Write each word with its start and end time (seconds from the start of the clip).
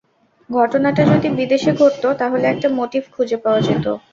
ঘটনাটা 0.49 1.01
যদি 1.11 1.27
বিদেশে 1.39 1.71
ঘটত, 1.75 2.03
তাহলে 2.19 2.45
একটা 2.47 2.67
মোটিভ 2.77 3.03
খুঁজে 3.11 3.37
পাওয়া 3.43 3.59
যেত। 3.61 3.85